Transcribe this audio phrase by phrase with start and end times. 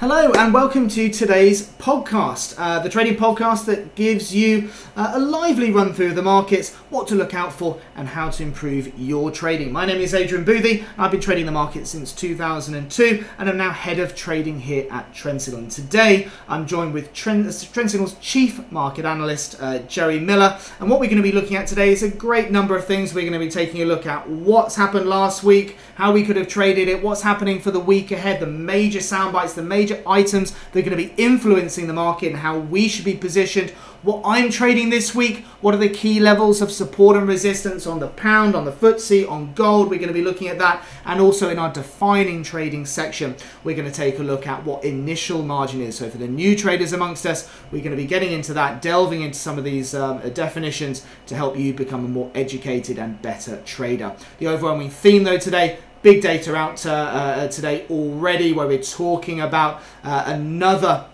[0.00, 5.18] Hello and welcome to today's podcast, uh, the trading podcast that gives you uh, a
[5.18, 8.98] lively run through of the markets, what to look out for, and how to improve
[8.98, 9.70] your trading.
[9.70, 10.84] My name is Adrian Boothie.
[10.96, 15.12] I've been trading the market since 2002 and I'm now head of trading here at
[15.12, 15.70] Trendsignal.
[15.70, 20.58] Today I'm joined with Trend, Trendsignal's chief market analyst, uh, Jerry Miller.
[20.80, 23.12] And what we're going to be looking at today is a great number of things.
[23.12, 26.36] We're going to be taking a look at what's happened last week, how we could
[26.36, 29.89] have traded it, what's happening for the week ahead, the major sound bites, the major
[29.90, 33.14] major items that are going to be influencing the market and how we should be
[33.14, 33.70] positioned.
[34.02, 38.00] What I'm trading this week, what are the key levels of support and resistance on
[38.00, 39.90] the pound, on the FTSE, on gold.
[39.90, 40.86] We're going to be looking at that.
[41.04, 44.84] And also in our defining trading section, we're going to take a look at what
[44.84, 45.98] initial margin is.
[45.98, 49.20] So for the new traders amongst us, we're going to be getting into that, delving
[49.20, 53.60] into some of these um, definitions to help you become a more educated and better
[53.66, 54.16] trader.
[54.38, 59.40] The overwhelming theme though today big data out uh, uh, today already where we're talking
[59.40, 61.06] about uh, another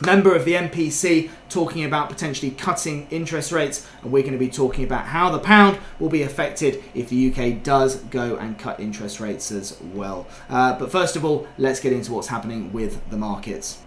[0.00, 4.48] member of the MPC talking about potentially cutting interest rates, and we're going to be
[4.48, 8.80] talking about how the pound will be affected if the UK does go and cut
[8.80, 10.26] interest rates as well.
[10.48, 13.78] Uh, but first of all, let's get into what's happening with the markets.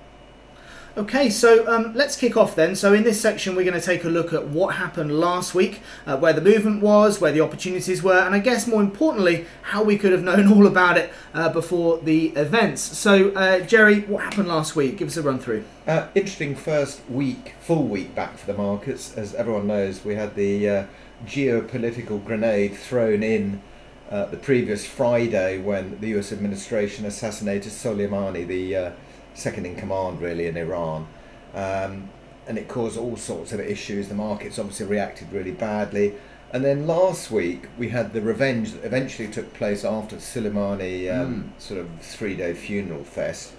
[0.98, 2.74] Okay, so um, let's kick off then.
[2.74, 5.82] So, in this section, we're going to take a look at what happened last week,
[6.08, 9.84] uh, where the movement was, where the opportunities were, and I guess more importantly, how
[9.84, 12.82] we could have known all about it uh, before the events.
[12.82, 14.98] So, uh, Jerry, what happened last week?
[14.98, 15.66] Give us a run through.
[15.86, 19.18] Uh, interesting first week, full week back for the markets.
[19.18, 20.86] As everyone knows, we had the uh,
[21.26, 23.62] geopolitical grenade thrown in.
[24.10, 28.94] Uh, the previous Friday, when the US administration assassinated Soleimani, the
[29.36, 31.08] second in command really in Iran.
[31.54, 32.10] Um,
[32.48, 34.10] and it caused all sorts of issues.
[34.10, 36.16] The markets obviously reacted really badly.
[36.52, 41.14] And then last week we had the revenge that eventually took place after the Soleimani
[41.14, 41.62] um, mm.
[41.62, 43.54] sort of three day funeral fest.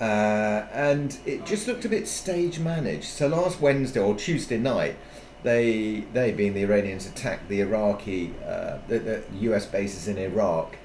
[0.00, 3.04] Uh, and it just looked a bit stage managed.
[3.04, 4.96] So last Wednesday or Tuesday night,
[5.42, 10.76] they, they being the Iranians, attacked the Iraqi, uh, the, the US bases in Iraq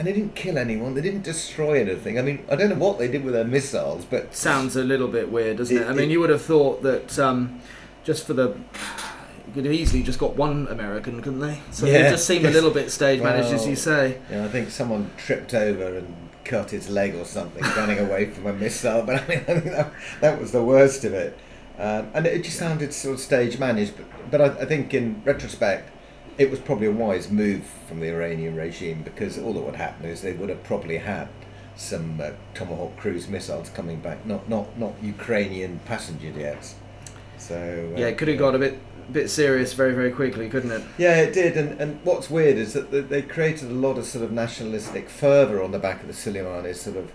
[0.00, 0.94] and they didn't kill anyone.
[0.94, 2.18] They didn't destroy anything.
[2.18, 5.08] I mean, I don't know what they did with their missiles, but sounds a little
[5.08, 5.82] bit weird, doesn't it?
[5.82, 7.60] it I mean, it, you would have thought that um,
[8.02, 8.56] just for the
[9.46, 11.60] you could have easily just got one American, couldn't they?
[11.70, 14.18] So yeah, it just seemed a little bit stage managed, well, as you say.
[14.30, 18.46] Yeah, I think someone tripped over and cut his leg or something, running away from
[18.46, 19.02] a missile.
[19.02, 21.38] But I mean, I think that, that was the worst of it.
[21.78, 23.98] Um, and it just sounded sort of stage managed.
[23.98, 25.90] But, but I, I think in retrospect
[26.40, 30.06] it was probably a wise move from the Iranian regime because all that would happen
[30.06, 31.28] is they would have probably had
[31.76, 36.76] some uh, Tomahawk cruise missiles coming back, not not not Ukrainian passenger jets.
[37.36, 38.78] So uh, yeah, it could have got a bit
[39.12, 40.82] bit serious very very quickly, couldn't it?
[40.96, 41.58] Yeah, it did.
[41.58, 45.62] And and what's weird is that they created a lot of sort of nationalistic fervour
[45.62, 47.12] on the back of the Soleimani sort of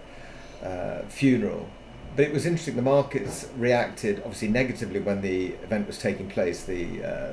[0.64, 1.68] uh, funeral.
[2.16, 2.76] But it was interesting.
[2.76, 6.64] The markets reacted obviously negatively when the event was taking place.
[6.64, 7.32] The uh,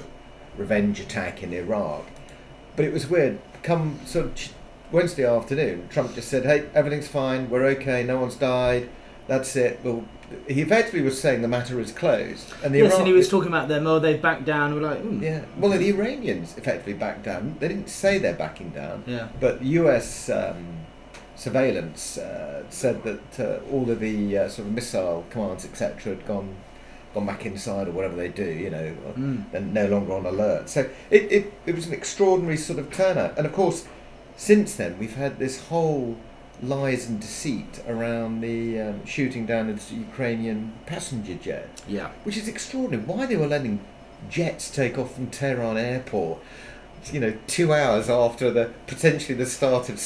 [0.56, 2.04] revenge attack in Iraq.
[2.76, 3.38] But it was weird.
[3.62, 4.54] Come sort of
[4.90, 7.48] Wednesday afternoon, Trump just said, "Hey, everything's fine.
[7.48, 8.04] We're okay.
[8.04, 8.88] No one's died.
[9.26, 10.04] That's it." Well,
[10.48, 12.52] he effectively was saying the matter is closed.
[12.64, 13.86] And the yes, Iraq- and he was talking about them.
[13.86, 14.74] Oh, they've backed down.
[14.74, 15.22] We're like, mm.
[15.22, 15.44] yeah.
[15.58, 17.56] Well, the Iranians effectively backed down.
[17.60, 19.04] They didn't say they're backing down.
[19.06, 19.28] Yeah.
[19.40, 20.30] But U.S.
[20.30, 20.86] Um,
[21.34, 26.26] surveillance uh, said that uh, all of the uh, sort of missile commands, etc., had
[26.26, 26.54] gone
[27.14, 29.44] gone back inside or whatever they do, you know, mm.
[29.52, 30.68] and no longer on alert.
[30.68, 33.36] So it, it, it was an extraordinary sort of turnout.
[33.36, 33.86] And of course,
[34.36, 36.16] since then, we've had this whole
[36.62, 41.82] lies and deceit around the um, shooting down of the Ukrainian passenger jet.
[41.88, 42.10] Yeah.
[42.24, 43.04] Which is extraordinary.
[43.04, 43.80] Why they were letting
[44.28, 46.38] jets take off from Tehran airport,
[47.12, 49.96] you know, two hours after the potentially the start of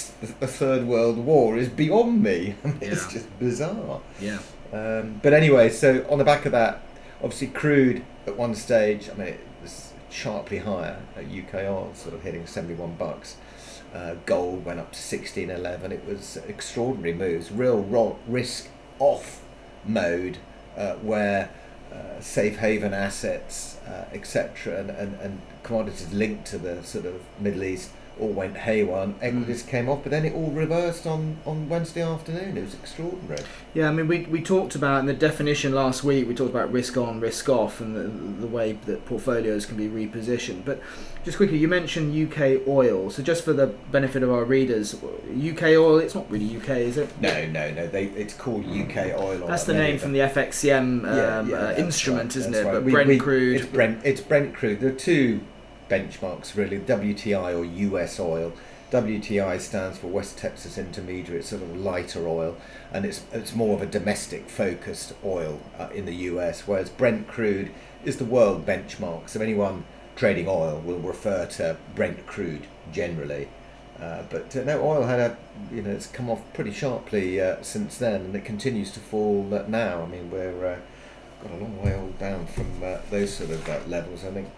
[0.40, 2.54] the Third World War is beyond me.
[2.64, 2.88] I mean, yeah.
[2.88, 4.00] It's just bizarre.
[4.20, 4.38] Yeah.
[4.72, 6.82] Um, but anyway, so on the back of that,
[7.22, 12.14] Obviously, crude at one stage, I mean, it was sharply higher at UK oil, sort
[12.14, 13.36] of hitting 71 bucks.
[13.94, 15.92] Uh, gold went up to 1611.
[15.92, 18.68] It was extraordinary moves, real risk
[18.98, 19.42] off
[19.84, 20.38] mode
[20.76, 21.50] uh, where
[21.92, 27.22] uh, safe haven assets, uh, etc., and, and, and commodities linked to the sort of
[27.40, 29.68] Middle East all went haywire and equities mm.
[29.68, 32.56] came off, but then it all reversed on, on Wednesday afternoon.
[32.56, 33.42] It was extraordinary.
[33.74, 36.72] Yeah, I mean, we, we talked about in the definition last week, we talked about
[36.72, 40.64] risk on, risk off, and the, the way that portfolios can be repositioned.
[40.64, 40.80] But
[41.24, 43.10] just quickly, you mentioned UK oil.
[43.10, 46.96] So just for the benefit of our readers, UK oil, it's not really UK, is
[46.96, 47.20] it?
[47.20, 47.86] No, no, no.
[47.86, 49.46] They, it's called UK oil.
[49.46, 52.64] That's the name from the FXCM um, yeah, yeah, uh, instrument, right, isn't it?
[52.64, 52.72] Right.
[52.72, 53.60] But we, Brent we, crude.
[53.60, 54.80] It's Brent, it's Brent crude.
[54.80, 55.40] There are two
[55.88, 58.52] benchmarks really WTI or US oil.
[58.90, 62.56] WTI stands for West Texas Intermediate, sort of lighter oil,
[62.92, 67.26] and it's it's more of a domestic focused oil uh, in the US, whereas Brent
[67.26, 67.72] crude
[68.04, 69.28] is the world benchmark.
[69.28, 69.84] So anyone
[70.14, 73.48] trading oil will refer to Brent crude generally.
[74.00, 75.36] Uh, but uh, no, oil had a,
[75.72, 79.52] you know, it's come off pretty sharply uh, since then, and it continues to fall
[79.54, 80.02] uh, now.
[80.02, 80.78] I mean, we're uh,
[81.42, 84.24] got a long way all down from uh, those sort of levels.
[84.24, 84.48] I think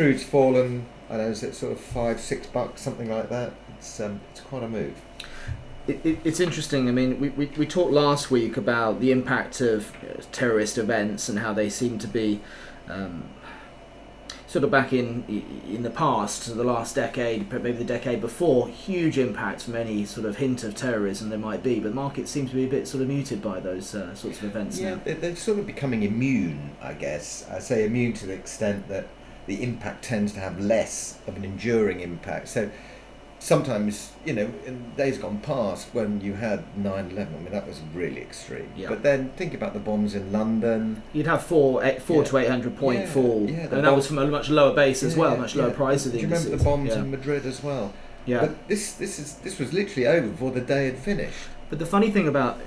[0.00, 0.86] crude's fallen.
[1.10, 3.52] I know is it sort of five, six bucks, something like that.
[3.76, 4.94] It's um, it's quite a move.
[5.86, 6.88] It, it, it's interesting.
[6.88, 9.92] I mean, we, we, we talked last week about the impact of
[10.32, 12.40] terrorist events and how they seem to be
[12.88, 13.24] um,
[14.46, 15.22] sort of back in
[15.68, 20.24] in the past, the last decade, maybe the decade before, huge impact from any sort
[20.24, 21.78] of hint of terrorism there might be.
[21.78, 24.44] But markets seem to be a bit sort of muted by those uh, sorts of
[24.44, 25.00] events yeah, now.
[25.04, 27.46] they're sort of becoming immune, I guess.
[27.50, 29.06] I say immune to the extent that
[29.50, 32.46] the impact tends to have less of an enduring impact.
[32.46, 32.70] So
[33.40, 37.66] sometimes, you know, in days gone past when you had 9 11, I mean, that
[37.66, 38.70] was really extreme.
[38.76, 38.88] Yeah.
[38.90, 41.02] But then think about the bombs in London.
[41.12, 42.28] You'd have four, eh, eight, four Yeah.
[42.28, 43.48] to 800 point Yeah, fall.
[43.48, 46.18] and that was from a much lower base as well, much lower price of the
[46.18, 47.92] Do you remember the bombs in Madrid as well?
[48.30, 48.40] Yeah.
[48.46, 51.38] But this, this, is, this was literally over before the day had finished.
[51.68, 52.58] But the funny thing about,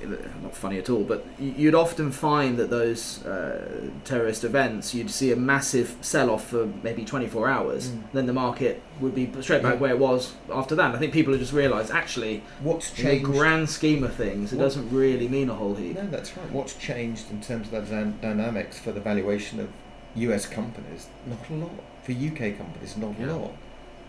[0.42, 5.30] not funny at all, but you'd often find that those uh, terrorist events, you'd see
[5.33, 7.89] a massive sell off for maybe 24 hours.
[7.89, 8.04] Mm.
[8.13, 9.80] Then the market would be straight back Yeah.
[9.81, 10.86] where it was after that.
[10.88, 13.25] And I think people have just realised actually, What's in the changed?
[13.25, 15.95] grand scheme of things, it What- doesn't really mean a whole heap.
[15.98, 16.50] No, that's right.
[16.51, 17.89] What's changed in terms of those
[18.21, 19.68] dynamics for the valuation of
[20.15, 21.07] US companies?
[21.27, 21.71] Not a lot.
[22.04, 23.31] For UK companies, not Yeah.
[23.31, 23.56] a lot.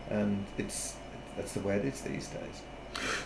[0.08, 0.94] And it's
[1.36, 2.62] that's the way it is these days.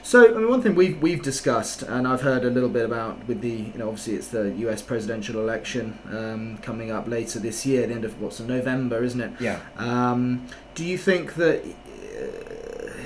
[0.03, 3.27] So, I mean, one thing we've we've discussed, and I've heard a little bit about
[3.29, 4.83] with the, you know, obviously it's the U.S.
[4.83, 9.33] presidential election um, coming up later this year, the end of what's November, isn't it?
[9.41, 9.61] Yeah.
[9.77, 12.55] Um, do you think that uh,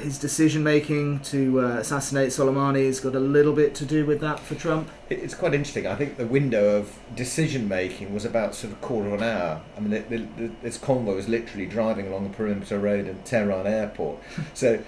[0.02, 4.20] his decision making to uh, assassinate Soleimani has got a little bit to do with
[4.20, 4.88] that for Trump?
[5.08, 5.86] It's quite interesting.
[5.86, 9.60] I think the window of decision making was about sort of quarter of an hour.
[9.76, 13.66] I mean, the, the, this convoy was literally driving along the perimeter road in Tehran
[13.66, 14.18] airport.
[14.54, 14.82] so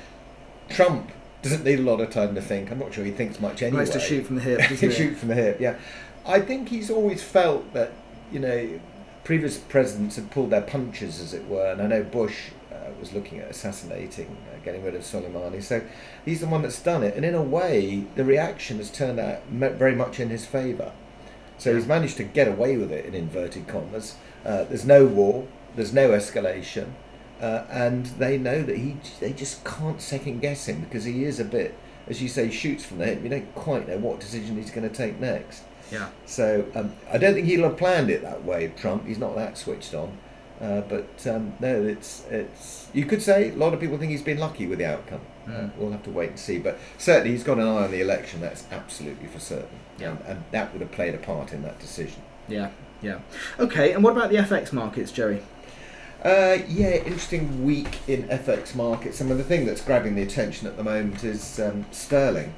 [0.68, 1.10] Trump
[1.42, 2.70] doesn't need a lot of time to think.
[2.70, 3.80] I'm not sure he thinks much anyway.
[3.80, 4.94] Nice to shoot from the hip, He doesn't it?
[4.94, 5.76] shoot from the hip, yeah.
[6.26, 7.92] I think he's always felt that,
[8.32, 8.80] you know,
[9.24, 12.50] previous presidents had pulled their punches, as it were, and I know Bush
[12.98, 15.82] was looking at assassinating, uh, getting rid of Soleimani, so
[16.24, 19.42] he's the one that's done it, and in a way, the reaction has turned out
[19.48, 20.92] very much in his favour.
[21.58, 24.16] So he's managed to get away with it, in inverted commas.
[24.44, 25.46] Uh, there's no war,
[25.76, 26.88] there's no escalation,
[27.40, 31.40] uh, and they know that he they just can't second guess him because he is
[31.40, 31.74] a bit,
[32.06, 33.22] as you say, shoots from the hip.
[33.22, 35.62] You don't quite know what decision he's going to take next.
[35.90, 36.08] Yeah.
[36.26, 38.72] So um, I don't think he'll have planned it that way.
[38.76, 40.16] Trump, he's not that switched on.
[40.60, 42.88] Uh, but um, no, it's it's.
[42.94, 45.20] You could say a lot of people think he's been lucky with the outcome.
[45.46, 45.70] Uh, Mm.
[45.76, 46.58] we'll have to wait and see.
[46.58, 48.40] But certainly he's got an eye on the election.
[48.40, 49.78] That's absolutely for certain.
[49.98, 50.10] Yeah.
[50.12, 52.22] And, and that would have played a part in that decision.
[52.48, 52.70] Yeah,
[53.02, 53.18] yeah.
[53.58, 55.42] Okay, and what about the FX markets, Jerry?
[56.24, 59.18] Uh, yeah, interesting week in FX markets.
[59.18, 62.54] Some of the thing that's grabbing the attention at the moment is um, sterling.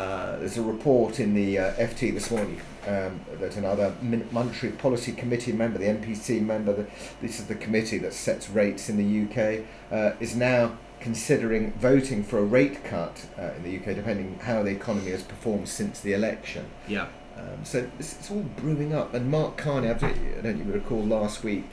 [0.00, 3.94] Uh, there's a report in the uh, FT this morning um, that another
[4.32, 6.86] monetary policy committee member, the MPC member, the,
[7.20, 9.62] this is the committee that sets rates in the UK,
[9.92, 14.62] uh, is now considering voting for a rate cut uh, in the UK, depending how
[14.62, 16.64] the economy has performed since the election.
[16.88, 17.08] Yeah.
[17.36, 19.12] Um, so it's, it's all brewing up.
[19.12, 21.66] And Mark Carney, I don't I don't know if you recall last week,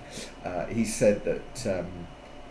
[0.43, 2.07] uh, he said that um,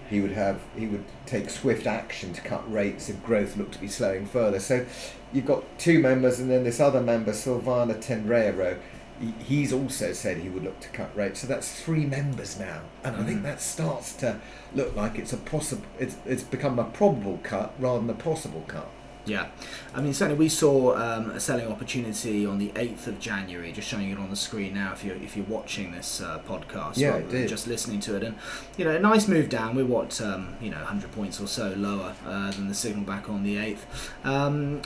[0.08, 3.80] he would have he would take swift action to cut rates if growth looked to
[3.80, 4.60] be slowing further.
[4.60, 4.86] So
[5.32, 8.78] you've got two members, and then this other member, Silvana Tenreyro.
[9.20, 12.82] he- He's also said he would look to cut rates, so that's three members now,
[13.02, 13.44] and I think Mm.
[13.44, 14.36] that starts to
[14.74, 15.86] look like it's a possible.
[15.98, 18.88] It's it's become a probable cut rather than a possible cut.
[19.26, 19.48] Yeah,
[19.94, 23.72] I mean certainly we saw um, a selling opportunity on the eighth of January.
[23.72, 24.92] Just showing it on the screen now.
[24.92, 27.48] If you're if you're watching this uh, podcast, Yeah, rather it than did.
[27.48, 28.36] just listening to it, and
[28.76, 29.74] you know a nice move down.
[29.74, 33.28] We're what um, you know 100 points or so lower uh, than the signal back
[33.28, 33.84] on the eighth.
[34.24, 34.82] Um,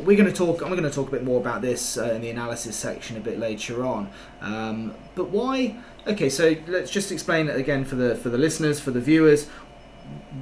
[0.00, 0.60] we're going to talk.
[0.62, 3.20] I'm going to talk a bit more about this uh, in the analysis section a
[3.20, 4.10] bit later on.
[4.40, 5.76] Um, but why?
[6.06, 9.48] Okay, so let's just explain it again for the for the listeners, for the viewers.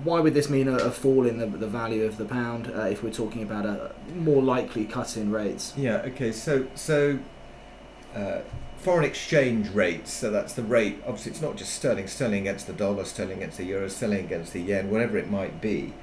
[0.05, 2.83] Why would this mean a, a fall in the, the value of the pound uh,
[2.83, 5.75] if we're talking about a more likely cut in rates?
[5.77, 5.97] Yeah.
[6.07, 6.33] Okay.
[6.33, 7.19] So so
[8.15, 8.41] uh,
[8.79, 10.13] foreign exchange rates.
[10.13, 10.99] So that's the rate.
[11.07, 12.09] Obviously, it's not just sterling.
[12.09, 13.05] Sterling against the dollar.
[13.05, 13.89] Sterling against the euro.
[13.89, 14.91] Sterling against the yen.
[14.91, 15.95] Whatever it might be.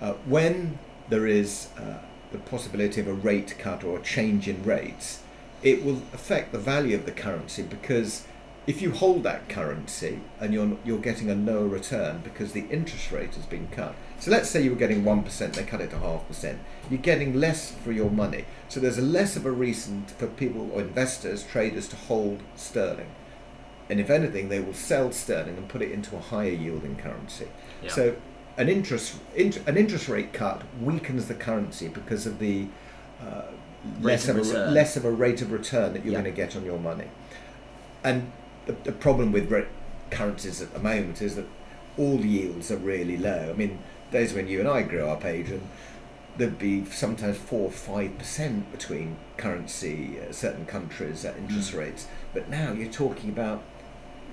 [0.00, 0.78] Uh, when
[1.08, 1.98] there is uh,
[2.32, 5.22] the possibility of a rate cut or a change in rates,
[5.62, 8.26] it will affect the value of the currency because
[8.66, 13.12] if you hold that currency and you're you're getting a lower return because the interest
[13.12, 13.94] rate has been cut.
[14.18, 16.58] So let's say you were getting one percent, they cut it to half percent.
[16.90, 18.44] You're getting less for your money.
[18.68, 23.10] So there's less of a reason for people or investors, traders to hold sterling.
[23.88, 27.46] And if anything, they will sell sterling and put it into a higher yielding currency.
[27.84, 27.90] Yeah.
[27.90, 28.16] So
[28.56, 32.66] an interest int- an interest rate cut weakens the currency because of the
[33.20, 33.42] uh,
[34.00, 36.22] less of of, a, less of a rate of return that you're Yeah.
[36.22, 37.06] going to get on your money.
[38.02, 38.32] And
[38.66, 39.66] the, the problem with re-
[40.10, 41.46] currencies at the moment is that
[41.98, 43.50] all yields are really low.
[43.50, 43.78] I mean,
[44.12, 45.68] days when you and I grew up, Adrian,
[46.36, 51.78] there'd be sometimes four or five percent between currency, uh, certain countries at interest Mm.
[51.78, 52.06] rates.
[52.34, 53.62] But now you're talking about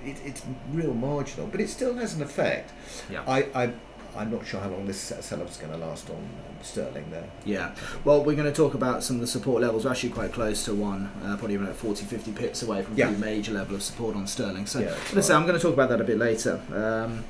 [0.04, 2.72] it, it's real marginal, but it still has an effect.
[3.10, 3.22] Yeah.
[3.26, 3.72] I, I,
[4.16, 6.16] I'm not sure how long this sell-off is going to last on
[6.62, 7.28] sterling there.
[7.44, 7.74] Yeah.
[8.04, 9.84] Well, we're going to talk about some of the support levels.
[9.84, 13.10] We're actually quite close to one, uh, probably about 40, 50 pips away from Yeah.
[13.10, 14.66] the major level of support on sterling.
[14.66, 15.40] So, Yeah, listen, right.
[15.40, 16.60] I'm going to talk about that a bit later.
[16.72, 17.24] Um,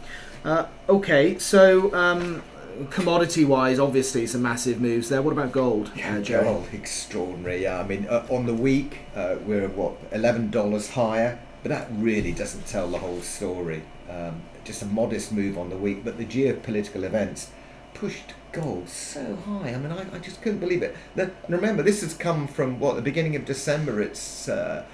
[0.45, 2.43] uh, okay, so um,
[2.91, 5.23] commodity-wise, obviously some massive moves there.
[5.23, 6.45] What about gold, uh, Jerry?
[6.45, 7.63] Gold, extraordinary.
[7.63, 11.89] Yeah, I mean, uh, on the week uh, we're what eleven dollars higher, but that
[11.93, 13.83] really doesn't tell the whole story.
[14.09, 17.51] Um, just a modest move on the week, but the geopolitical events
[17.93, 19.73] pushed gold so high.
[19.73, 20.97] I mean, I, I just couldn't believe it.
[21.17, 24.01] And remember, this has come from what the beginning of December.
[24.01, 24.85] It's uh,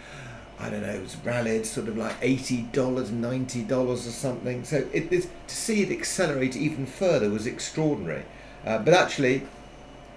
[0.58, 4.64] I don't know, it's rallied sort of like eighty dollars, ninety dollars or something.
[4.64, 8.24] So it, to see it accelerate even further was extraordinary.
[8.66, 9.46] Uh, but actually,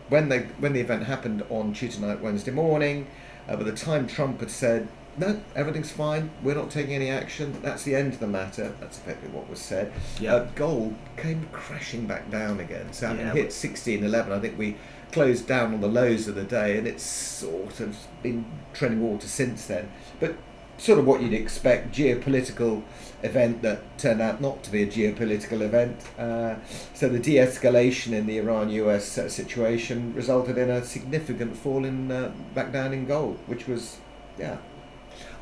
[0.10, 3.08] when they when the event happened on Tuesday night, Wednesday morning,
[3.48, 7.60] uh, by the time Trump had said no, everything's fine, we're not taking any action.
[7.62, 8.74] That's the end of the matter.
[8.80, 9.94] That's effectively what was said.
[10.20, 10.36] Yeah.
[10.36, 12.92] Uh, gold came crashing back down again.
[12.94, 14.76] So having Yeah, hit 16.11, I think we
[15.12, 19.28] closed down on the lows of the day, and it's sort of been treading water
[19.28, 19.92] since then.
[20.20, 20.36] But
[20.78, 22.84] sort of what you'd expect, geopolitical
[23.22, 25.96] event that turned out not to be a geopolitical event.
[26.18, 26.56] Uh,
[26.94, 32.74] so the de-escalation in the Iran-US situation resulted in a significant fall in uh, back
[32.74, 33.98] down in gold, which was,
[34.38, 34.58] yeah.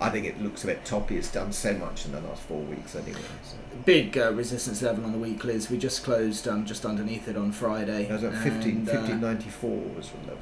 [0.02, 1.16] I think it looks a bit toppy.
[1.18, 3.20] It's done so much in the last four weeks anyway.
[3.44, 3.56] So.
[3.86, 5.70] Big uh, resistance level on the weeklies.
[5.70, 8.06] We just closed um, just underneath it on Friday.
[8.08, 10.38] That was at 15, uh, 1594 was the level.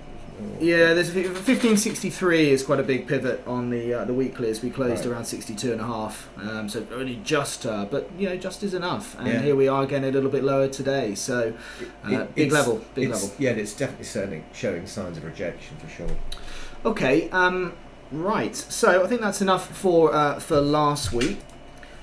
[0.62, 4.62] Yeah, there's 1563 is quite a big pivot on the uh, the weeklies.
[4.62, 5.12] We closed Right.
[5.13, 8.74] around 62 and a half, um, so only just, uh, but you know, just is
[8.74, 9.18] enough.
[9.20, 9.42] And Yeah.
[9.42, 11.13] here we are again a little bit lower today.
[11.16, 11.51] So
[12.06, 13.32] uh, It- big level, big level.
[13.38, 16.16] Yeah, it's definitely showing, showing signs of rejection for sure.
[16.86, 17.74] Okay, um,
[18.12, 18.56] right.
[18.56, 21.39] So I think that's enough for uh, for last week.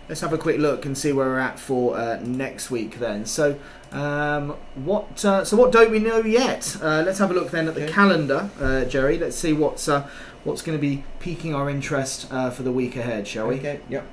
[0.09, 3.01] Let's have a quick look and see where we're at for uh, next week.
[3.01, 3.59] Then, so
[3.91, 5.25] um, what?
[5.25, 6.77] Uh, so what don't we know yet?
[6.81, 7.93] Uh, let's have a look then at the Okay.
[7.93, 9.19] calendar, uh, Jerry.
[9.19, 10.09] Let's see what's uh,
[10.45, 13.57] what's going to be piquing our interest uh, for the week ahead, shall we?
[13.59, 14.07] Okay, yep.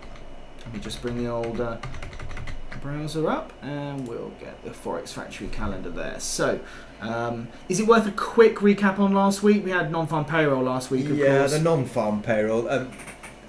[0.65, 1.77] Let me just bring the old uh,
[2.81, 6.19] browser up and we'll get the Forex Factory calendar there.
[6.19, 6.59] So,
[7.03, 9.63] um, is it worth a quick recap on last week?
[9.63, 11.51] We had non-farm payroll last week, of yeah, course.
[11.53, 12.69] the non-farm payroll.
[12.69, 12.91] Um,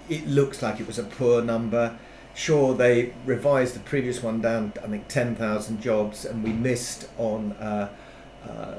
[0.08, 1.96] it looks like it was a poor number.
[2.34, 4.73] Sure, they revised the previous one down.
[4.82, 7.88] I think ten thousand jobs, and we missed on uh,
[8.49, 8.78] uh,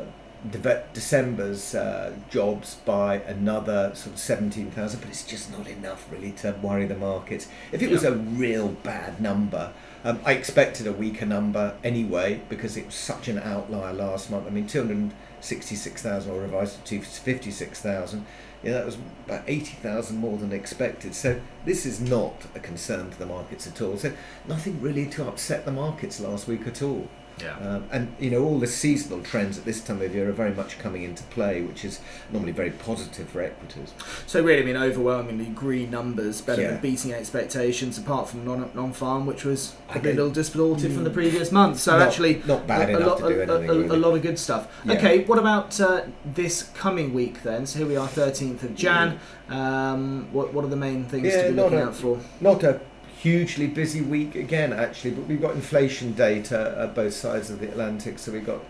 [0.52, 5.00] December's uh, jobs by another sort of seventeen thousand.
[5.02, 7.48] But it's just not enough really to worry the markets.
[7.72, 9.74] If it was a real bad number,
[10.04, 14.48] um, I expected a weaker number anyway because it was such an outlier last month.
[14.48, 15.12] I mean, two hundred
[15.42, 18.26] sixty-six thousand or revised to fifty-six thousand.
[18.64, 18.98] Yeah, that was
[19.28, 21.14] about 80,000 more than expected.
[21.14, 23.96] So this is not a concern to the markets at all.
[23.96, 24.12] So
[24.48, 27.08] nothing really to upset the markets last week at all.
[27.42, 27.58] Yeah.
[27.58, 30.54] Um, and you know all the seasonal trends at this time of year are very
[30.54, 32.00] much coming into play, which is
[32.32, 33.94] normally very positive for equities.
[34.28, 36.72] So really, I mean, overwhelmingly green numbers, better Yeah.
[36.72, 41.14] than beating expectations, apart from non non-farm, which was a little distorted from the Mm.
[41.14, 41.80] previous month.
[41.80, 43.98] So Not- actually, not bad a, a lot, a, a- a really.
[43.98, 44.68] lot of good stuff.
[44.86, 44.94] Yeah.
[44.94, 47.66] Okay, what about uh, this coming week then?
[47.66, 49.20] So here we are, 13th of Jan.
[49.50, 52.20] Um, what what are the main things Yeah, to be looking a- out for?
[52.42, 52.80] Not a
[53.22, 57.68] hugely busy week again, actually, but we've got inflation data at both sides of the
[57.68, 58.20] Atlantic.
[58.20, 58.62] So we've got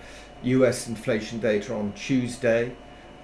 [0.44, 2.75] US inflation data on Tuesday,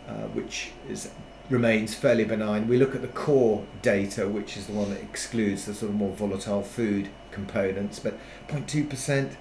[0.08, 1.10] uh, which is
[1.50, 2.68] remains fairly benign.
[2.68, 5.98] We look at the core data, which is the one that excludes the sort of
[5.98, 9.36] more volatile food components, but 0.2%.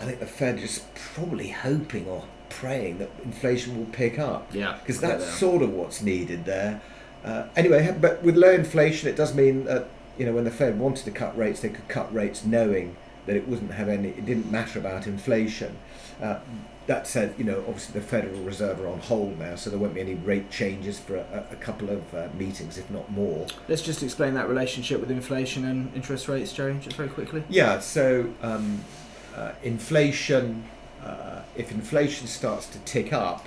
[0.00, 4.78] I think the Fed is probably hoping or praying that inflation will pick up Yeah,
[4.80, 6.80] because that's sort of what's needed there.
[7.22, 10.78] Uh, anyway, but with low inflation, it does mean that you know when the Fed
[10.78, 14.08] wanted to cut rates, they could cut rates knowing that it wouldn't have any.
[14.08, 15.78] It didn't matter about inflation.
[16.20, 16.40] Uh,
[16.86, 19.94] that said, you know, obviously the Federal Reserve are on hold now, so there won't
[19.94, 23.46] be any rate changes for a, a couple of uh, meetings, if not more.
[23.68, 27.44] Let's just explain that relationship with inflation and interest rates, Jerry, just very quickly.
[27.48, 28.80] Yeah, so um,
[29.36, 30.64] uh, inflation,
[31.00, 33.46] uh, if inflation starts to tick up,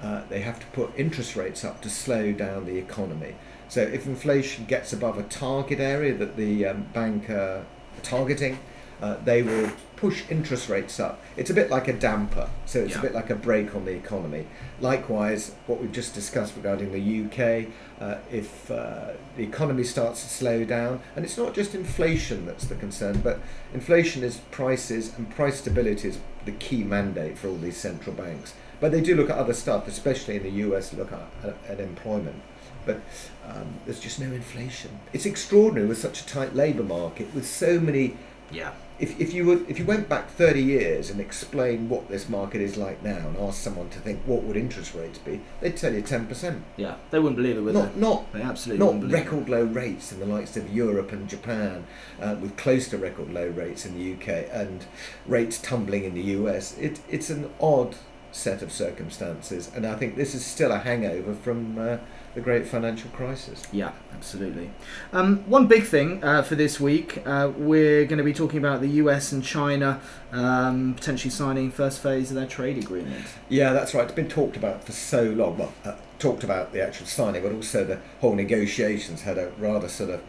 [0.00, 3.34] uh, they have to put interest rates up to slow down the economy.
[3.68, 7.64] So if inflation gets above a target area that the um, bank are
[8.02, 8.58] targeting,
[9.02, 11.20] uh, they will push interest rates up.
[11.36, 12.98] It's a bit like a damper, so it's Yeah.
[12.98, 14.46] a bit like a brake on the economy.
[14.80, 17.68] Likewise, what we've just discussed regarding the UK,
[18.00, 22.66] uh, if uh, the economy starts to slow down, and it's not just inflation that's
[22.66, 23.40] the concern, but
[23.74, 28.54] inflation is prices, and price stability is the key mandate for all these central banks.
[28.80, 31.80] But they do look at other stuff, especially in the US, look at, at, at
[31.80, 32.42] employment.
[32.86, 33.00] But
[33.46, 35.00] um, there's just no inflation.
[35.12, 38.16] It's extraordinary with such a tight labour market, with so many
[38.50, 38.70] Yeah.
[39.00, 42.60] if, if you would if you went back 30 years and explained what this market
[42.62, 45.92] is like now and asked someone to think what would interest rates be they'd tell
[45.92, 46.94] you 10% Yeah.
[47.10, 48.38] They wouldn't believe it, would not not they?
[48.38, 51.84] They absolutely not record low rates in the likes of Europe and Japan
[52.22, 54.86] uh, with close to record low rates in the UK and
[55.26, 57.96] rates tumbling in the US it, it's an odd
[58.36, 61.98] set of circumstances and I think this is still a hangover from uh,
[62.34, 64.70] the great financial crisis Yeah, absolutely.
[65.12, 68.82] Um, one big thing uh, for this week, uh, we're going to be talking about
[68.82, 70.00] the US and China
[70.32, 73.26] um, potentially signing first phase of their trade agreement.
[73.48, 74.04] Yeah, that's right.
[74.04, 75.56] It's been talked about for so long.
[75.56, 79.88] Well, uh, talked about the actual signing, but also the whole negotiations had a rather
[79.88, 80.22] sort of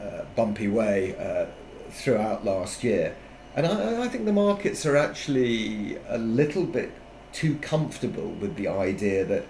[0.00, 1.46] uh, bumpy way uh,
[1.90, 3.16] throughout last year.
[3.54, 6.92] And I, I think the markets are actually a little bit
[7.32, 9.46] too comfortable with the idea that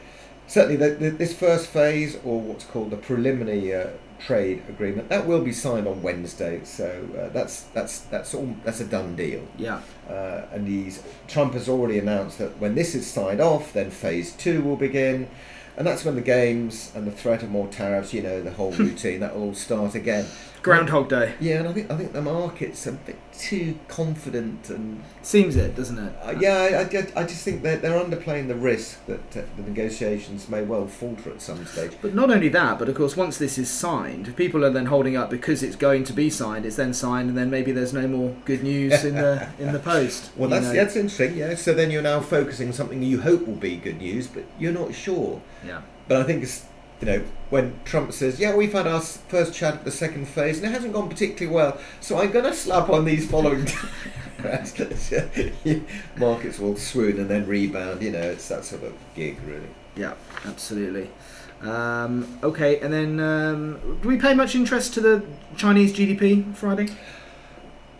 [0.46, 5.26] certainly the, the, this first phase, or what's called the preliminary uh, trade agreement, that
[5.26, 6.60] will be signed on Wednesday.
[6.64, 9.46] So uh, that's that's that's all that's a done deal.
[9.56, 13.90] Yeah, Uh, and he's Trump has already announced that when this is signed off, then
[13.90, 15.28] phase two will begin,
[15.76, 18.72] and that's when the games and the threat of more tariffs, you know, the whole
[18.86, 20.26] routine, that will all start again.
[20.62, 21.34] Groundhog Day.
[21.40, 25.74] Yeah, and I think I think the market's a bit too confident, and Seems it,
[25.74, 26.12] doesn't it?
[26.22, 29.62] uh, yeah, I, I, I just think that they're underplaying the risk that uh, the
[29.62, 31.92] negotiations may well falter at some stage.
[32.00, 34.86] But not only that, but of course, once this is signed, if people are then
[34.86, 36.64] holding up because it's going to be signed.
[36.66, 39.80] It's then signed, and then maybe there's no more good news in the in the
[39.80, 40.30] post.
[40.36, 40.72] Well, that's know.
[40.72, 41.36] that's interesting.
[41.36, 44.44] Yeah, so then you're now focusing on something you hope will be good news, but
[44.58, 45.40] you're not sure.
[45.66, 45.82] yeah.
[46.08, 46.64] But I think it's,
[47.02, 50.58] you know, when Trump says, yeah, we've had our first chat at the second phase
[50.58, 53.66] and it hasn't gone particularly well, so I'm going to slap on these following.
[56.16, 59.68] Markets will swoon and then rebound, you know, it's that sort of gig, really.
[59.96, 61.10] Yeah, absolutely.
[61.60, 65.24] Um, okay, and then um, do we pay much interest to the
[65.56, 66.88] Chinese GDP Friday?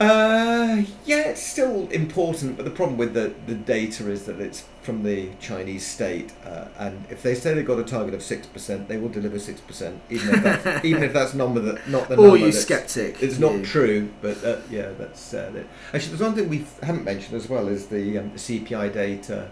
[0.00, 4.64] Uh, yeah, it's still important, but the problem with the, the data is that it's
[4.82, 8.46] from the Chinese state, uh, and if they say they've got a target of six
[8.48, 12.08] percent, they will deliver six percent, even if that's even if that's number that not
[12.08, 12.36] the Or number.
[12.38, 13.22] you that's- skeptic?
[13.22, 13.64] It's not you?
[13.64, 15.66] true, but uh, yeah, that's uh, that.
[15.94, 19.50] actually there's one thing we haven't mentioned as well is the, um, the CPI data.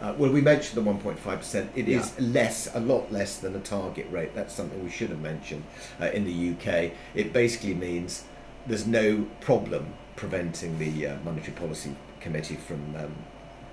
[0.00, 1.70] Uh, well, we mentioned the 1.5 percent.
[1.74, 4.34] It is less, a lot less than the target rate.
[4.36, 5.64] That's something we should have mentioned
[6.00, 6.92] uh, in the UK.
[7.14, 8.24] It basically means
[8.70, 13.14] there's no problem preventing the uh, monetary policy committee from um,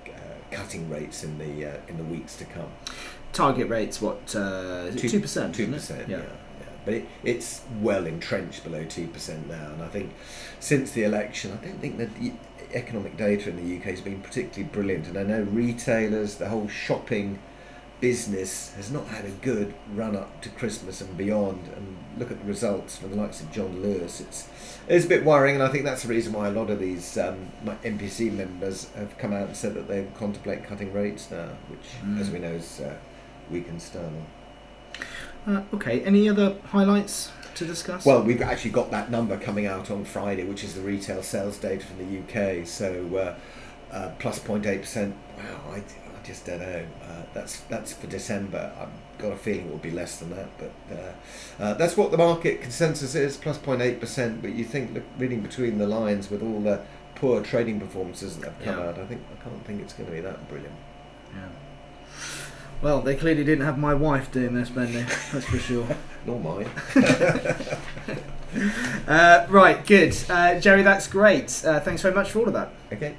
[0.06, 0.10] uh,
[0.50, 2.70] cutting rates in the uh, in the weeks to come.
[3.32, 4.34] Target rates what?
[4.34, 5.54] Uh, Two- percent.
[5.54, 6.18] Two percent, yeah.
[6.18, 6.24] yeah.
[6.84, 10.12] But it, it's well entrenched below two percent now, and I think
[10.58, 12.32] since the election, I don't think that the
[12.74, 15.06] economic data in the UK has been particularly brilliant.
[15.06, 17.38] And I know retailers, the whole shopping
[18.00, 21.68] business has not had a good run up to Christmas and beyond.
[21.76, 24.20] And look at the results from the likes of John Lewis.
[24.20, 24.48] It's
[24.88, 27.18] it's a bit worrying, and I think that's the reason why a lot of these
[27.18, 27.50] um,
[27.84, 32.20] MPC members have come out and said that they contemplate cutting rates now, which, Mm.
[32.20, 32.94] as we know, is uh,
[33.50, 34.26] weakened sterling.
[35.46, 36.00] Uh, okay.
[36.02, 38.04] Any other highlights to discuss?
[38.04, 41.58] Well, we've actually got that number coming out on Friday, which is the retail sales
[41.58, 42.66] data from the UK.
[42.66, 43.36] So
[43.92, 45.12] uh, uh, plus 0.8%.
[45.36, 45.82] Wow, I
[46.28, 46.84] just don't know.
[47.02, 48.70] Uh, that's that's for December.
[48.80, 52.12] I've got a feeling it will be less than that, but uh, uh, that's what
[52.12, 54.40] the market consensus is, plus 0.8%.
[54.40, 56.80] But you think, look, reading between the lines with all the
[57.16, 58.88] poor trading performances that have come Yeah.
[58.90, 60.74] out, I think I can't think it's going to be that brilliant.
[61.34, 61.48] Yeah.
[62.80, 65.04] Well, they clearly didn't have my wife doing this, Bendy.
[65.32, 65.86] That's for sure.
[66.26, 66.70] Nor mine.
[69.06, 70.16] Uh, right, good.
[70.30, 71.62] Uh, Jerry, that's great.
[71.66, 72.70] Uh, thanks very much for all of that.
[72.90, 73.14] Okay.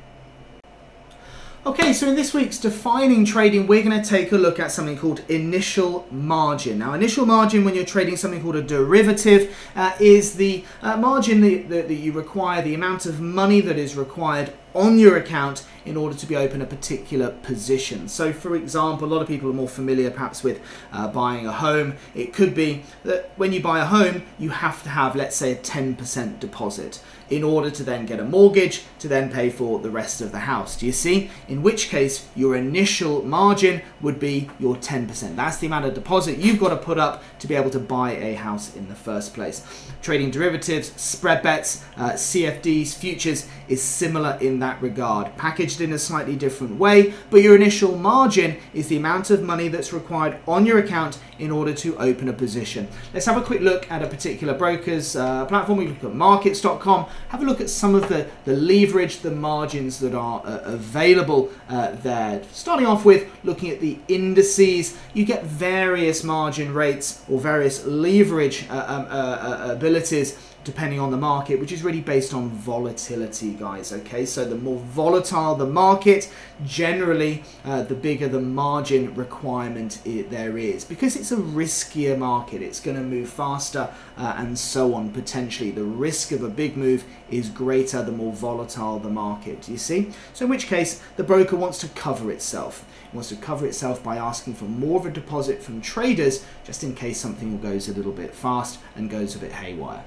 [1.70, 4.98] Okay, so in this week's defining trading, we're going to take a look at something
[4.98, 6.80] called initial margin.
[6.80, 11.42] Now, initial margin, when you're trading something called a derivative, uh, is the uh, margin
[11.42, 15.96] that, that, you require, the amount of money that is required on your account in
[15.96, 18.08] order to be open a particular position.
[18.08, 21.52] So, for example, a lot of people are more familiar perhaps with uh, buying a
[21.52, 21.98] home.
[22.16, 25.52] It could be that when you buy a home, you have to have, let's say,
[25.52, 29.90] a 10% deposit in order to then get a mortgage to then pay for the
[29.90, 30.78] rest of the house.
[30.78, 31.30] Do you see?
[31.48, 35.36] In which case, your initial margin would be your 10%.
[35.36, 38.12] That's the amount of deposit you've got to put up to be able to buy
[38.12, 39.66] a house in the first place.
[40.02, 46.00] Trading derivatives, spread bets, uh, CFDs, futures is similar in that regard, packaged in a
[46.00, 50.66] slightly different way, but your initial margin is the amount of money that's required on
[50.66, 52.88] your account in order to open a position.
[53.14, 55.80] Let's have a quick look at a particular broker's uh, platform.
[55.80, 60.00] We look at markets.com, have a look at some of the, the leverage, the margins
[60.00, 62.42] that are uh, available uh, there.
[62.52, 68.66] Starting off with looking at the indices, you get various margin rates or various leverage
[68.70, 73.54] uh, um, uh, uh, abilities depending on the market, which is really based on volatility,
[73.54, 73.94] guys.
[73.94, 76.32] Okay, so the more volatile the market,
[76.66, 82.62] generally, uh, the bigger the margin requirement it, there is because it's a riskier market.
[82.62, 85.12] It's going to move faster uh, and so on.
[85.12, 89.70] Potentially, the risk of a big move is greater the more volatile the market.
[89.70, 90.12] You see?
[90.34, 92.86] So, in which case, the broker wants to cover itself.
[93.06, 96.84] It wants to cover itself by asking for more of a deposit from traders just
[96.84, 100.04] in case something goes a little bit fast and goes a bit haywire.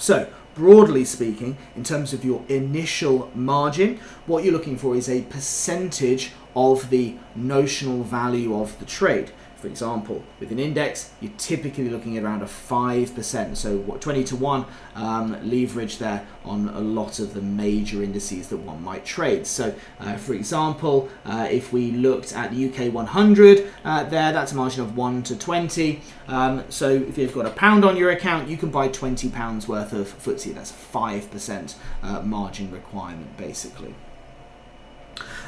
[0.00, 5.22] So, broadly speaking, in terms of your initial margin, what you're looking for is a
[5.24, 9.30] percentage of the notional value of the trade.
[9.60, 13.56] For example, with an index, you're typically looking at around a 5%.
[13.56, 18.48] So, what 20 to 1 um, leverage there on a lot of the major indices
[18.48, 19.46] that one might trade.
[19.46, 24.52] So, uh, for example, uh, if we looked at the UK 100 uh, there, that's
[24.52, 26.00] a margin of 1 to 20.
[26.28, 29.68] Um, so, if you've got a pound on your account, you can buy 20 pounds
[29.68, 30.54] worth of FTSE.
[30.54, 33.94] That's a 5% uh, margin requirement, basically.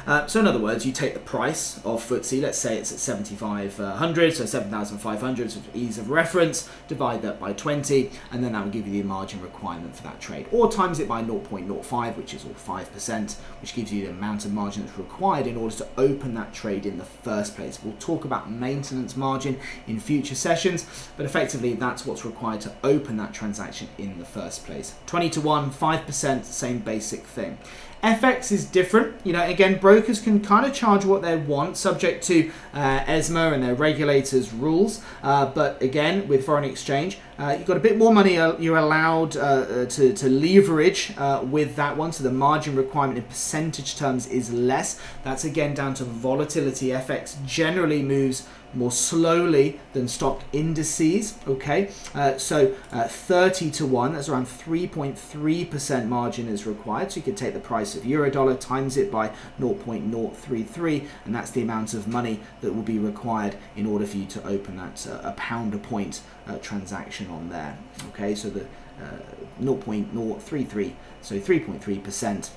[0.05, 2.99] Uh, so in other words, you take the price of FTSE, let's say it's at
[2.99, 8.71] 7,500, so 7,500 for ease of reference, divide that by 20, and then that will
[8.71, 10.45] give you the margin requirement for that trade.
[10.51, 14.51] Or times it by 0.05, which is all 5%, which gives you the amount of
[14.51, 17.79] margin that's required in order to open that trade in the first place.
[17.81, 20.85] We'll talk about maintenance margin in future sessions,
[21.15, 24.95] but effectively that's what's required to open that transaction in the first place.
[25.05, 27.57] 20 to 1, 5%, same basic thing.
[28.03, 29.15] FX is different.
[29.23, 33.53] You know, again, brokers can kind of charge what they want, subject to uh, ESMA
[33.53, 35.01] and their regulators' rules.
[35.23, 38.77] Uh, but again, with foreign exchange, uh, you've got a bit more money uh, you're
[38.77, 41.13] allowed uh, uh, to, to leverage
[41.43, 42.11] with that one.
[42.11, 44.99] So the margin requirement in percentage terms is less.
[45.23, 46.87] That's again down to volatility.
[46.87, 51.37] FX generally moves more slowly than stock indices.
[51.47, 57.11] Okay, uh, so uh, 30 to 1, that's around 3.3% margin is required.
[57.11, 61.51] So you could take the price of euro dollar, times it by 0.033, and that's
[61.51, 65.07] the amount of money that will be required in order for you to open that
[65.07, 67.77] uh, a pound a point uh, transaction on there.
[68.09, 68.65] Okay, so the
[69.01, 69.17] uh,
[69.61, 72.49] 0.033, so 3.3%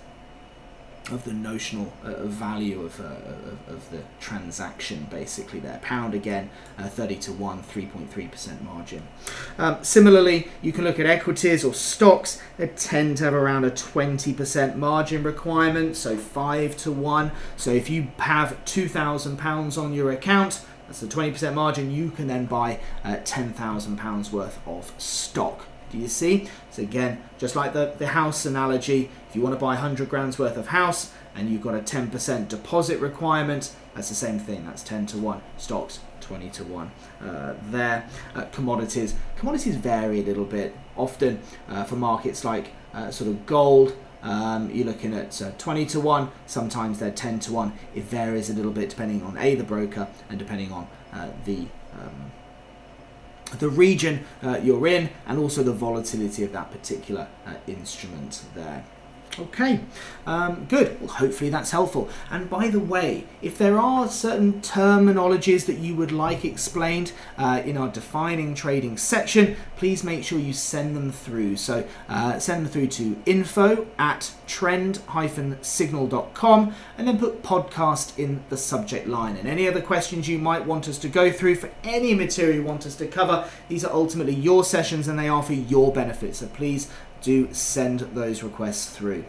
[1.10, 5.78] of the notional uh, value of, uh, of, of, the transaction basically there.
[5.82, 9.02] Pound again uh, 30 to 1 3.3% margin.
[9.58, 12.40] Um, similarly you can look at equities or stocks.
[12.56, 17.88] They tend to have around a 20% margin requirement so 5 to 1 so if
[17.88, 21.90] you have 2000 pounds on your account that's the 20% margin.
[21.90, 25.66] You can then buy uh, 10,000 pounds worth of stock.
[25.90, 26.48] Do you see?
[26.76, 30.38] So again, just like the, the house analogy, if you want to buy 100 grams
[30.38, 34.66] worth of house and you've got a 10% deposit requirement, that's the same thing.
[34.66, 35.40] That's 10 to 1.
[35.56, 36.90] Stocks, 20 to 1
[37.22, 38.06] uh, there.
[38.34, 39.14] Uh, commodities.
[39.38, 40.76] Commodities vary a little bit.
[40.98, 45.86] Often uh, for markets like uh, sort of gold, um, you're looking at uh, 20
[45.86, 47.72] to 1, sometimes they're 10 to 1.
[47.94, 51.68] It varies a little bit depending on A, the broker, and depending on uh, the
[51.94, 52.32] um,
[53.58, 58.84] the region uh, you're in and also the volatility of that particular uh, instrument there.
[59.38, 59.80] Okay,
[60.26, 60.98] um, good.
[60.98, 62.08] Well, hopefully that's helpful.
[62.30, 67.60] And by the way, if there are certain terminologies that you would like explained uh,
[67.64, 71.56] in our defining trading section, please make sure you send them through.
[71.56, 78.56] So uh, send them through to info at trend-signal.com and then put podcast in the
[78.56, 79.36] subject line.
[79.36, 82.62] And any other questions you might want us to go through for any material you
[82.62, 86.36] want us to cover, these are ultimately your sessions and they are for your benefit.
[86.36, 86.88] So please
[87.26, 89.24] do send those requests through.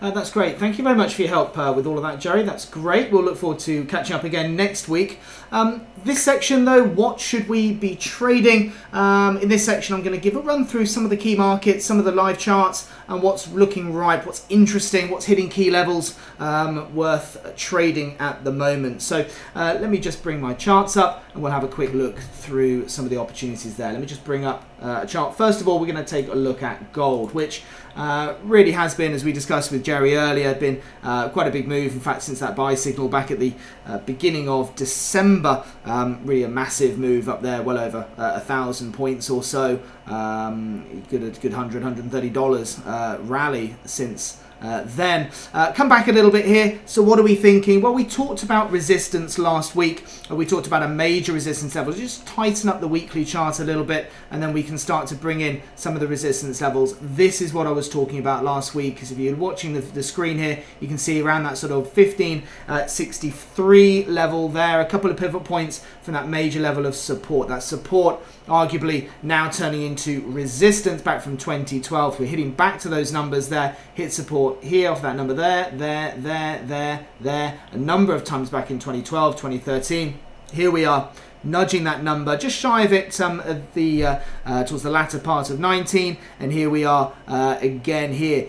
[0.00, 0.58] Uh, that's great.
[0.58, 2.42] Thank you very much for your help uh, with all of that, Jerry.
[2.42, 3.10] That's great.
[3.10, 5.20] We'll look forward to catching up again next week.
[5.52, 8.72] Um, this section, though, what should we be trading?
[8.92, 11.36] Um, in this section, I'm going to give a run through some of the key
[11.36, 15.70] markets, some of the live charts, and what's looking right, what's interesting, what's hitting key
[15.70, 19.02] levels um, worth trading at the moment.
[19.02, 22.18] So uh, let me just bring my charts up and we'll have a quick look
[22.18, 23.92] through some of the opportunities there.
[23.92, 25.36] Let me just bring up uh, a chart.
[25.36, 27.62] First of all, we're going to take a look at gold, which
[27.96, 31.68] uh, really has been, as we discussed with Jerry earlier, been uh, quite a big
[31.68, 31.92] move.
[31.92, 33.54] In fact, since that buy signal back at the
[33.86, 38.40] uh, beginning of December, um, really a massive move up there, well over uh, a
[38.40, 39.80] thousand points or so.
[40.06, 45.30] Um, good, good 100 $130 uh, rally since uh, then.
[45.52, 46.80] Uh, come back a little bit here.
[46.86, 47.82] So, what are we thinking?
[47.82, 50.04] Well, we talked about resistance last week.
[50.30, 51.92] Uh, we talked about a major resistance level.
[51.92, 55.14] Just tighten up the weekly chart a little bit, and then we can start to
[55.14, 56.96] bring in some of the resistance levels.
[57.00, 58.94] This is what I was talking about last week.
[58.94, 61.94] Because if you're watching the, the, screen here, you can see around that sort of
[61.96, 64.80] 1563 uh, level there.
[64.80, 67.48] A couple of pivot points from that major level of support.
[67.48, 72.18] That support arguably now turning into resistance back from 2012.
[72.18, 73.76] We're hitting back to those numbers there.
[73.94, 77.60] Hit support here off that number there, there, there, there, there.
[77.72, 80.18] A number of times back in 2012, 2013.
[80.52, 81.10] Here we are
[81.44, 85.18] nudging that number just shy of it um, at the uh, uh, towards the latter
[85.18, 88.48] part of 19 and here we are uh, again here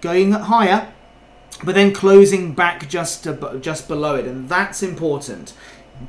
[0.00, 0.92] going higher
[1.62, 3.26] but then closing back just
[3.60, 5.52] just below it and that's important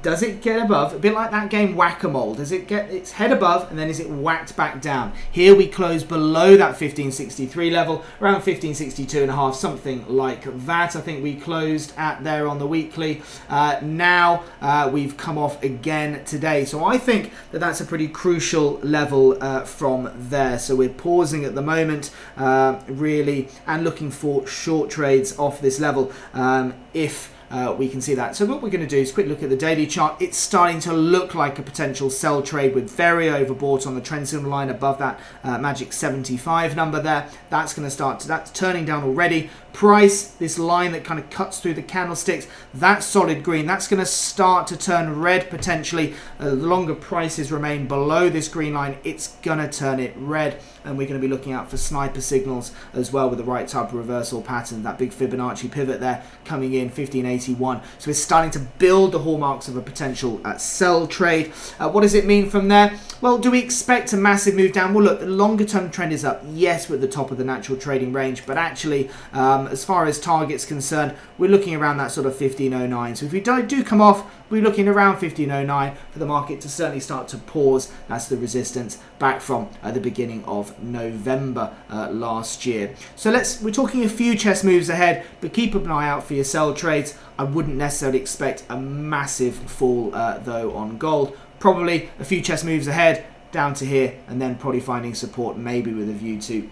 [0.01, 0.93] does it get above?
[0.93, 2.35] A bit like that game Whack-A-Mole.
[2.35, 5.13] Does it get its head above and then is it whacked back down?
[5.31, 10.95] Here we close below that 1563 level, around 1562 and a half, something like that.
[10.95, 13.21] I think we closed at there on the weekly.
[13.49, 16.65] Uh, now uh, we've come off again today.
[16.65, 20.57] So I think that that's a pretty crucial level uh, from there.
[20.57, 25.79] So we're pausing at the moment, uh, really, and looking for short trades off this
[25.79, 26.11] level.
[26.33, 28.35] Um, if uh, we can see that.
[28.35, 30.21] So what we're going to do is quick look at the daily chart.
[30.21, 34.29] It's starting to look like a potential sell trade with very overbought on the trend
[34.29, 37.29] signal line above that uh, magic 75 number there.
[37.49, 39.49] That's going to start, to, that's turning down already.
[39.73, 43.65] Price, this line that kind of cuts through the candlesticks, that's solid green.
[43.65, 46.13] That's going to start to turn red potentially.
[46.39, 50.61] Uh, the longer prices remain below this green line, it's going to turn it red.
[50.83, 53.67] And we're going to be looking out for sniper signals as well with the right
[53.67, 54.83] type of reversal pattern.
[54.83, 57.81] That big Fibonacci pivot there coming in 1581.
[57.99, 61.53] So we're starting to build the hallmarks of a potential uh, sell trade.
[61.79, 62.97] Uh, what does it mean from there?
[63.21, 64.95] Well, do we expect a massive move down?
[64.95, 66.43] Well, look, the longer term trend is up.
[66.51, 70.05] Yes, we're at the top of the natural trading range, but actually, um, as far
[70.05, 73.15] as targets concerned, we're looking around that sort of 1509.
[73.15, 76.69] So if we do, do come off, we're looking around 1509 for the market to
[76.69, 77.91] certainly start to pause.
[78.07, 82.95] That's the resistance back from uh, the beginning of November uh, last year.
[83.15, 86.33] So let's we're talking a few chess moves ahead, but keep an eye out for
[86.33, 87.17] your sell trades.
[87.37, 92.63] I wouldn't necessarily expect a massive fall uh, though on gold probably a few chess
[92.63, 96.69] moves ahead down to here and then probably finding support maybe with a view to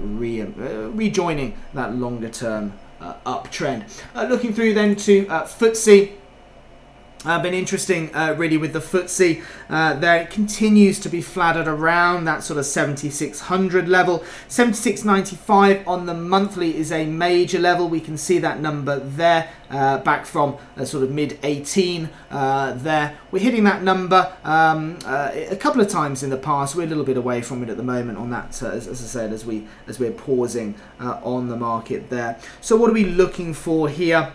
[0.00, 3.84] re- uh, rejoining that longer term uh, uptrend.
[4.14, 6.12] Uh, looking through then to uh, FTSE.
[7.22, 9.42] Uh, been interesting, uh, really, with the FTSE.
[9.68, 14.24] Uh, there it continues to be flattered around that sort of 7600 level.
[14.48, 17.90] 7695 on the monthly is a major level.
[17.90, 22.72] We can see that number there, uh, back from a sort of mid 18 uh,
[22.72, 23.18] there.
[23.30, 26.74] We're hitting that number um, uh, a couple of times in the past.
[26.74, 29.06] We're a little bit away from it at the moment on that, as, as, I
[29.06, 32.38] said, as we as we're pausing on the market there.
[32.62, 34.32] So, what are we looking for here?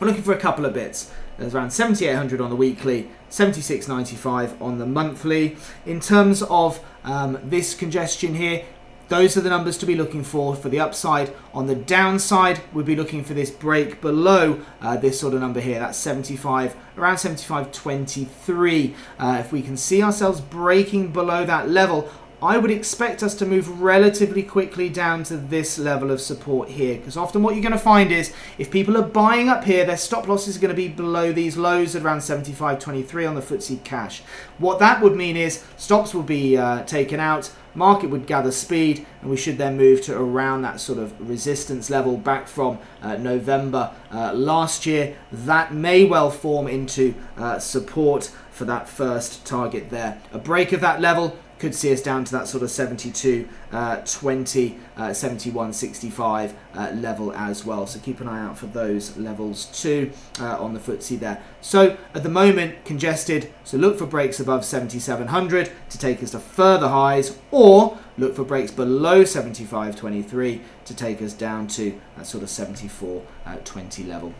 [0.00, 1.12] We're looking for a couple of bits.
[1.40, 5.56] There's around 7,800 on the weekly, 76.95 on the monthly.
[5.86, 8.62] In terms of um, this congestion here,
[9.08, 11.32] those are the numbers to be looking for for the upside.
[11.54, 15.60] On the downside, we'd be looking for this break below uh, this sort of number
[15.60, 15.80] here.
[15.80, 18.94] That's 75, around 75.23.
[19.18, 22.10] Uh, if we can see ourselves breaking below that level,
[22.42, 26.96] I would expect us to move relatively quickly down to this level of support here
[26.96, 29.98] because often what you're going to find is if people are buying up here, their
[29.98, 33.84] stop losses are going to be below these lows at around 75.23 on the FTSE
[33.84, 34.22] cash.
[34.56, 39.06] What that would mean is stops will be uh, taken out, market would gather speed,
[39.20, 43.16] and we should then move to around that sort of resistance level back from uh,
[43.16, 45.14] November uh, last year.
[45.30, 50.22] That may well form into uh, support for that first target there.
[50.32, 53.96] A break of that level could see us down to that sort of 72 uh,
[53.96, 57.86] 20 uh, 71 65 uh, level as well.
[57.86, 61.42] So keep an eye out for those levels too uh, on the FTSE there.
[61.60, 63.52] So at the moment congested.
[63.62, 68.44] So look for breaks above 7700 to take us to further highs or look for
[68.44, 74.34] breaks below 75.23 to take us down to that sort of 74.20 level.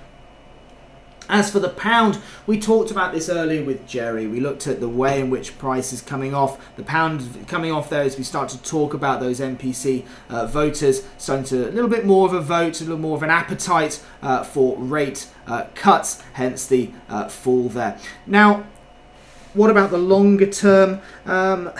[1.30, 4.26] As for the pound, we talked about this earlier with Jerry.
[4.26, 6.74] We looked at the way in which price is coming off.
[6.74, 11.04] The pound coming off there as we start to talk about those MPC uh, voters
[11.18, 14.04] starting to a little bit more of a vote, a little more of an appetite
[14.22, 17.96] uh, for rate uh, cuts, hence the uh, fall there.
[18.26, 18.66] Now,
[19.54, 21.00] what about the longer term?
[21.26, 21.70] Um,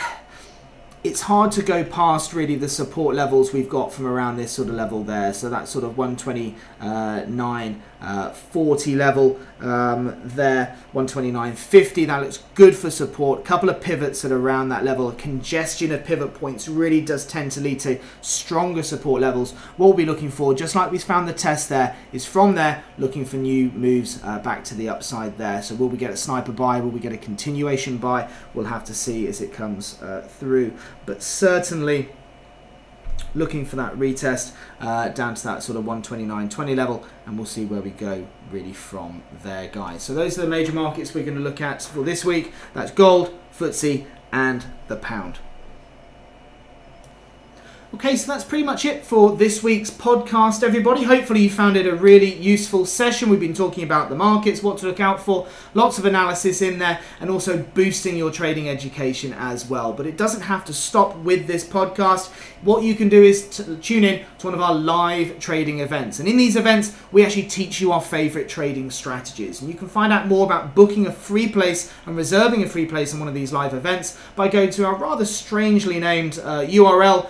[1.02, 4.68] it's hard to go past really the support levels we've got from around this sort
[4.68, 5.32] of level there.
[5.32, 12.06] So that sort of 129, uh, 40 level um, there, 129.50.
[12.06, 13.44] That looks good for support.
[13.44, 15.10] Couple of pivots at around that level.
[15.12, 19.52] Congestion of pivot points really does tend to lead to stronger support levels.
[19.76, 22.84] What we'll be looking for, just like we found the test there, is from there
[22.96, 25.62] looking for new moves uh, back to the upside there.
[25.62, 26.80] So will we get a sniper buy?
[26.80, 28.30] Will we get a continuation buy?
[28.54, 30.72] We'll have to see as it comes uh, through.
[31.06, 32.10] But certainly
[33.34, 37.64] looking for that retest uh, down to that sort of 129.20 level and we'll see
[37.64, 40.02] where we go really from there guys.
[40.02, 42.52] So those are the major markets we're going to look at for this week.
[42.74, 45.38] That's gold FTSE and the pound
[47.92, 51.02] Okay, so that's pretty much it for this week's podcast, everybody.
[51.02, 53.28] Hopefully, you found it a really useful session.
[53.28, 56.78] We've been talking about the markets, what to look out for, lots of analysis in
[56.78, 59.92] there, and also boosting your trading education as well.
[59.92, 62.30] But it doesn't have to stop with this podcast.
[62.62, 66.20] What you can do is t- tune in to one of our live trading events.
[66.20, 69.62] And in these events, we actually teach you our favorite trading strategies.
[69.62, 72.86] And you can find out more about booking a free place and reserving a free
[72.86, 76.60] place in one of these live events by going to our rather strangely named uh,
[76.60, 77.28] URL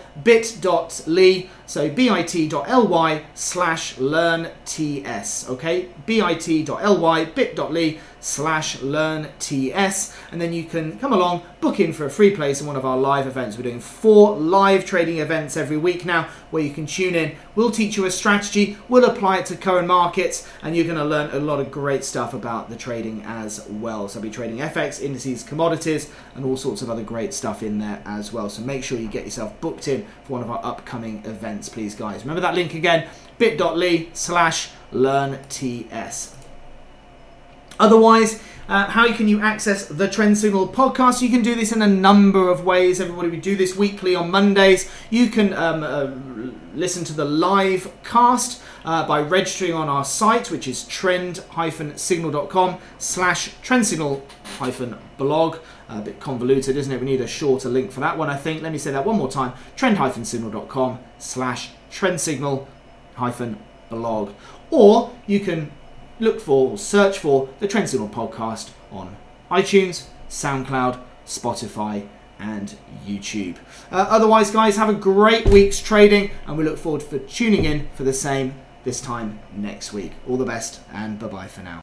[0.52, 5.88] bit.ly so bit.ly slash learn ts okay?
[6.06, 12.10] bit.ly bit.ly slash learn ts and then you can come along book in for a
[12.10, 13.56] free place in one of our live events.
[13.56, 17.36] We're doing four live trading events every week now where you can tune in.
[17.54, 18.76] We'll teach you a strategy.
[18.88, 20.48] We'll apply it to current markets.
[20.62, 24.08] And you're going to learn a lot of great stuff about the trading as well.
[24.08, 27.78] So i'll be trading fx indices commodities and all sorts of other great stuff in
[27.78, 28.48] there as well.
[28.48, 31.94] So make sure you get yourself booked in for one of our upcoming events please
[31.94, 32.22] guys.
[32.22, 33.08] Remember that link again?
[33.38, 36.39] bit.ly slash learn ts
[37.80, 41.22] Otherwise, uh, how can you access the Trend Signal podcast?
[41.22, 43.00] You can do this in a number of ways.
[43.00, 44.88] Everybody, we do this weekly on Mondays.
[45.10, 46.12] You can um, uh,
[46.78, 53.54] listen to the live cast uh, by registering on our site, which is trend-signal.com slash
[53.62, 55.56] trendsignal-blog.
[55.88, 57.00] A bit convoluted, isn't it?
[57.00, 58.62] We need a shorter link for that one, I think.
[58.62, 59.54] Let me say that one more time.
[59.74, 64.30] trend-signal.com slash trendsignal-blog.
[64.70, 65.72] Or you can
[66.20, 69.16] look for or search for the Trend Signal podcast on
[69.50, 72.06] iTunes, SoundCloud, Spotify,
[72.38, 73.56] and YouTube.
[73.90, 77.88] Uh, otherwise, guys, have a great week's trading, and we look forward for tuning in
[77.94, 78.54] for the same
[78.84, 80.12] this time next week.
[80.28, 81.78] All the best, and bye bye for now.